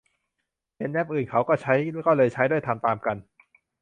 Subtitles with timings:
[0.77, 1.73] เห็นแอปอื่นเขาก็ใช้
[2.07, 3.17] ก็เลยใช้ด้วย ทำตามกัน